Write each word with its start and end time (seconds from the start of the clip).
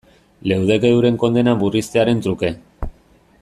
Leudeke 0.51 0.89
euren 0.93 1.19
kondena 1.25 1.55
murriztearen 1.61 2.25
truke. 2.29 2.53